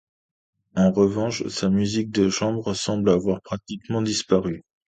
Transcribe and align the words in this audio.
En 0.75 0.91
revanche, 0.91 1.47
sa 1.47 1.69
musique 1.69 2.09
de 2.09 2.27
chambre 2.27 2.73
semble 2.73 3.11
avoir 3.11 3.39
pratiquement 3.43 4.01
disparu. 4.01 4.63